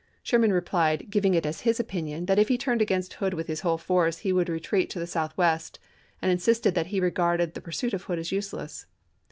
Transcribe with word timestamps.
Sherman 0.23 0.51
replied, 0.51 1.11
giving 1.11 1.35
it 1.35 1.45
as 1.45 1.61
his 1.61 1.79
opinion 1.79 2.25
that 2.25 2.39
if 2.39 2.47
he 2.47 2.57
turned 2.57 2.81
against 2.81 3.13
Hood 3.13 3.35
with 3.35 3.45
his 3.45 3.59
whole 3.59 3.77
force 3.77 4.17
he 4.17 4.33
would 4.33 4.49
retreat 4.49 4.89
to 4.89 4.99
the 4.99 5.05
southwest 5.05 5.77
and 6.23 6.31
insisted 6.31 6.73
that 6.73 6.87
he 6.87 6.99
regarded 6.99 7.53
the 7.53 7.61
pur 7.61 7.69
suit 7.69 7.93
of 7.93 8.05
Hood 8.05 8.17
as 8.17 8.31
useless. 8.31 8.87